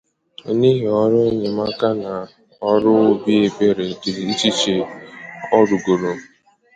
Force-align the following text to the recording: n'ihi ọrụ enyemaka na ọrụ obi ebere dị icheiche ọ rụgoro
n'ihi 0.57 0.85
ọrụ 1.01 1.17
enyemaka 1.29 1.89
na 2.03 2.13
ọrụ 2.71 2.91
obi 3.07 3.33
ebere 3.47 3.85
dị 4.01 4.11
icheiche 4.31 4.75
ọ 5.57 5.59
rụgoro 5.67 6.11